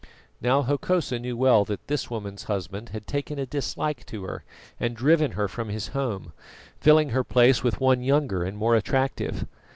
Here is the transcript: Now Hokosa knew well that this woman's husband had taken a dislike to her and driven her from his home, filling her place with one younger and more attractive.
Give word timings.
Now 0.41 0.63
Hokosa 0.63 1.19
knew 1.19 1.37
well 1.37 1.63
that 1.65 1.85
this 1.85 2.09
woman's 2.09 2.45
husband 2.45 2.89
had 2.89 3.05
taken 3.05 3.37
a 3.37 3.45
dislike 3.45 4.03
to 4.07 4.23
her 4.23 4.43
and 4.79 4.95
driven 4.95 5.33
her 5.33 5.47
from 5.47 5.69
his 5.69 5.89
home, 5.89 6.33
filling 6.79 7.09
her 7.09 7.23
place 7.23 7.63
with 7.63 7.79
one 7.79 8.01
younger 8.01 8.43
and 8.43 8.57
more 8.57 8.75
attractive. 8.75 9.45